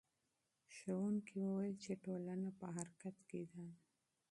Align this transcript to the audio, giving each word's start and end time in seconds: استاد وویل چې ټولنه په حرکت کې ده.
استاد 0.69 1.23
وویل 1.43 1.75
چې 1.83 1.91
ټولنه 2.03 2.49
په 2.59 2.65
حرکت 2.75 3.17
کې 3.29 3.41
ده. 3.51 3.65